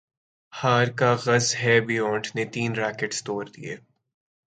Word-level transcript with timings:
ہارکاغصہبیئونٹ 0.53 2.27
نے 2.35 2.45
تین 2.45 2.71
ریکٹس 2.75 3.23
توڑ 3.23 3.43
دیئے 3.49 3.75